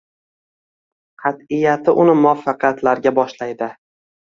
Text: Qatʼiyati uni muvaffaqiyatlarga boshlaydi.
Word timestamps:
Qatʼiyati 1.25 1.95
uni 2.07 2.19
muvaffaqiyatlarga 2.25 3.19
boshlaydi. 3.23 3.75